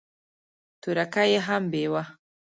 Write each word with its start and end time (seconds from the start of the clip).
تورکى 0.81 1.23
يې 1.31 1.39
هم 1.47 1.63
بېوه. 1.71 2.03